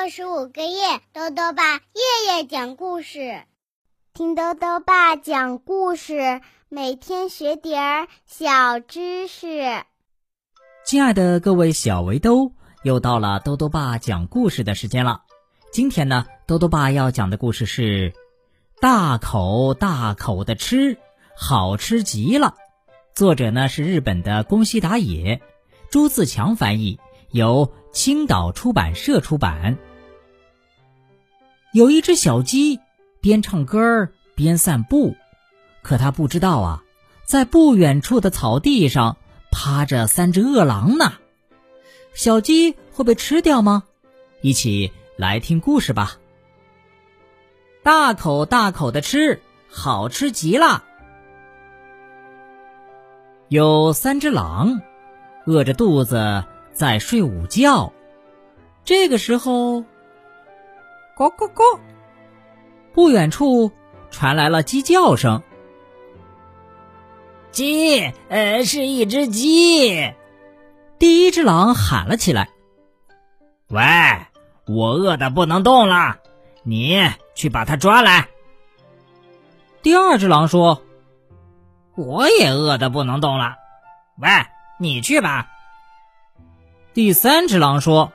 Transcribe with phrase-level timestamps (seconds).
[0.00, 3.42] 六十五个夜，豆豆爸夜夜讲故事，
[4.14, 9.82] 听豆豆爸讲故事，每天学点儿小知识。
[10.86, 12.52] 亲爱的各位小围兜，
[12.84, 15.22] 又到了豆豆爸讲故事的时间了。
[15.72, 18.12] 今天呢，豆豆爸要讲的故事是
[18.80, 20.96] “大口大口的吃，
[21.36, 22.54] 好吃极了”。
[23.16, 25.42] 作者呢是日本的宫西达也，
[25.90, 27.00] 朱自强翻译，
[27.32, 29.76] 由青岛出版社出版。
[31.72, 32.80] 有一只小鸡，
[33.20, 35.16] 边唱歌边散步，
[35.82, 36.82] 可它不知道啊，
[37.24, 39.16] 在不远处的草地上
[39.50, 41.14] 趴着三只饿狼呢。
[42.14, 43.84] 小鸡会被吃掉吗？
[44.42, 44.92] 一起。
[45.18, 46.12] 来听故事吧！
[47.82, 50.84] 大口大口的吃，好吃极了。
[53.48, 54.80] 有三只狼，
[55.44, 57.92] 饿着肚子在睡午觉。
[58.84, 59.82] 这个时候，
[61.18, 61.80] 咕咕咕，
[62.94, 63.72] 不远处
[64.08, 65.42] 传来了鸡叫声。
[67.50, 70.14] 鸡，呃，是一只鸡。
[71.00, 72.50] 第一只狼喊了起来
[73.66, 73.82] ：“喂！”
[74.64, 76.18] 我饿的不能动了，
[76.62, 78.28] 你去把它抓来。
[79.82, 80.84] 第二只狼说
[81.96, 83.56] ：“我也饿的不能动了，
[84.18, 84.28] 喂，
[84.78, 85.48] 你去吧。”
[86.94, 88.12] 第三只狼说：“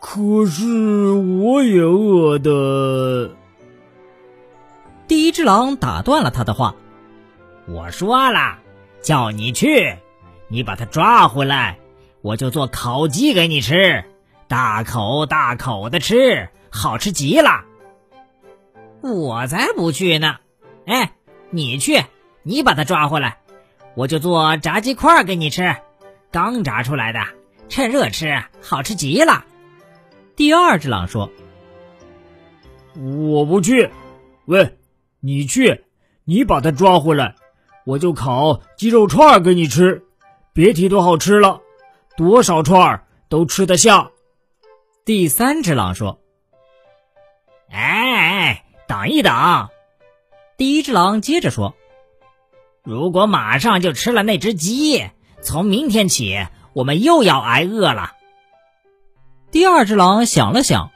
[0.00, 3.36] 可是我也饿的。”
[5.06, 6.74] 第一只狼打断了他的话
[7.68, 8.58] ：“我说了，
[9.02, 9.96] 叫你去，
[10.48, 11.78] 你把它抓回来，
[12.22, 14.04] 我就做烤鸡给你吃。”
[14.48, 17.64] 大口大口的吃，好吃极了。
[19.00, 20.38] 我才不去呢！
[20.86, 21.12] 哎，
[21.50, 22.04] 你去，
[22.42, 23.38] 你把它抓回来，
[23.94, 25.76] 我就做炸鸡块给你吃，
[26.32, 27.20] 刚炸出来的，
[27.68, 29.44] 趁热吃，好吃极了。
[30.40, 31.30] 第二只狼说
[32.96, 33.90] ：“我不去。
[34.46, 34.78] 喂，
[35.20, 35.84] 你去，
[36.24, 37.34] 你把它抓回来，
[37.84, 40.02] 我就烤鸡肉串给你吃，
[40.54, 41.60] 别提多好吃了，
[42.16, 44.12] 多少串都吃得下。”
[45.04, 46.18] 第三只狼说
[47.70, 49.68] ：“哎，等一等！”
[50.56, 51.74] 第一只狼接着说
[52.82, 55.04] ：“如果马上就吃了那只鸡，
[55.42, 58.12] 从明天起我们又要挨饿了。”
[59.50, 60.90] 第二只狼想了想：“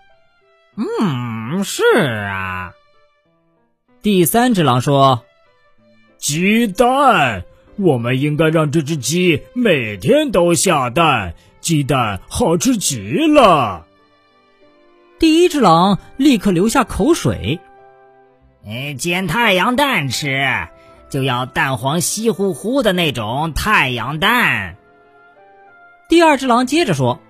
[0.77, 1.83] 嗯，是
[2.29, 2.73] 啊。”
[4.03, 5.25] 第三只狼说
[6.19, 7.45] ：“鸡蛋，
[7.77, 13.87] 我们应该让这只鸡每天都下蛋，鸡蛋好吃极了。”
[15.19, 17.61] 第一只狼立刻流下口水。
[18.67, 20.69] 哎，煎太阳蛋吃，
[21.09, 24.77] 就要蛋黄稀乎乎的那种太阳蛋。
[26.09, 27.21] 第二只狼接着说：“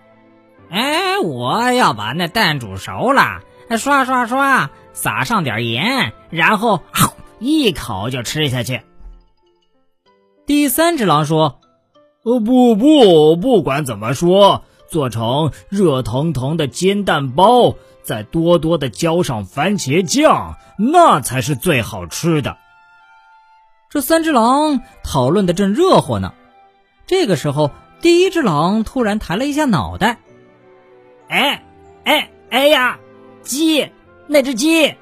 [0.74, 3.42] 哎，我要把那蛋煮熟了，
[3.78, 6.82] 刷刷刷，撒上点盐，然后
[7.38, 8.82] 一口就吃下去。”
[10.46, 11.60] 第三只狼说
[12.24, 17.74] ：“哦不不，不管怎么说。”做成热腾腾的煎蛋包，
[18.04, 22.58] 再多多的浇上番茄酱，那才是最好吃的。
[23.90, 26.32] 这三只狼讨论的正热乎呢，
[27.06, 30.18] 这个时候，第一只狼突然抬了一下脑袋，
[31.28, 31.64] 哎，
[32.04, 32.98] 哎，哎呀，
[33.42, 33.90] 鸡，
[34.26, 34.94] 那只鸡，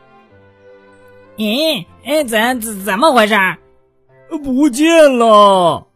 [1.37, 3.37] 咦，哎，怎怎怎么回事？
[4.44, 5.87] 不见了。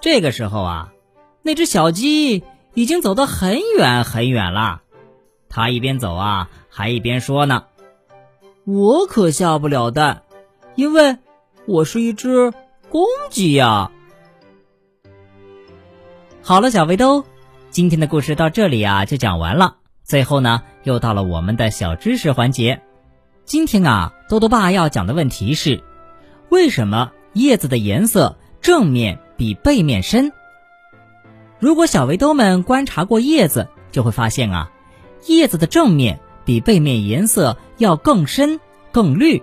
[0.00, 0.92] 这个时候啊。
[1.42, 2.42] 那只小鸡
[2.74, 4.82] 已经走得很远很远了，
[5.48, 7.66] 它一边走啊，还一边说呢
[8.66, 10.24] ：“我可下不了蛋，
[10.74, 11.18] 因为
[11.64, 12.52] 我是一只
[12.88, 13.92] 公鸡呀。”
[16.42, 17.24] 好了，小围兜，
[17.76, 19.76] 今天的故事到这里啊就讲完了。
[20.02, 22.80] 最后呢，又到了我们的小知识环节。
[23.44, 25.84] 今天啊，多多爸要讲的问题是：
[26.48, 30.32] 为什么叶子的颜色正面比背面深？
[31.58, 34.70] 如果小围兜们观察过叶子，就会发现啊，
[35.26, 38.58] 叶子的正面比背面颜色要更深、
[38.90, 39.42] 更绿，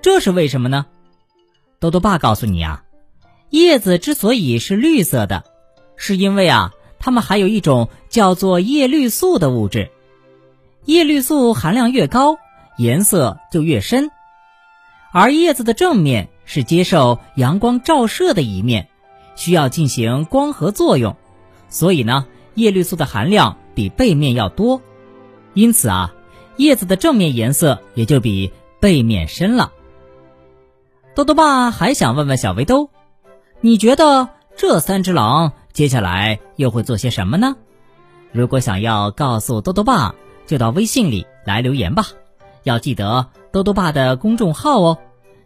[0.00, 0.86] 这是为什么呢？
[1.78, 2.84] 多多爸告诉你啊，
[3.50, 5.44] 叶子之所以是绿色的，
[5.96, 6.72] 是因为啊，
[7.06, 9.92] 它们含有一种叫做叶绿素的物质，
[10.86, 12.36] 叶绿素含量越高，
[12.78, 14.10] 颜色就越深。
[15.12, 18.88] 而叶子的正面是接受阳光照射的一面，
[19.36, 21.14] 需要进行光合作用。
[21.68, 24.82] 所以呢，叶绿素的含量比背面要多，
[25.54, 26.12] 因此啊，
[26.56, 28.50] 叶子的正面颜色也就比
[28.80, 29.70] 背面深了。
[31.14, 32.90] 豆豆爸还想问问小围兜，
[33.60, 37.54] 你觉得这三只狼接下来又会做些什么呢？
[38.32, 40.14] 如果想要告诉多多爸，
[40.46, 42.06] 就到微信里来留言吧。
[42.62, 44.98] 要记得多多爸的公众号哦，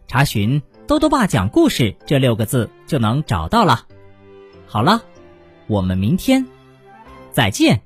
[0.07, 3.85] 查询“多多爸讲故事”这六个字就能找到了。
[4.67, 5.01] 好了，
[5.67, 6.47] 我们明天
[7.33, 7.81] 再见。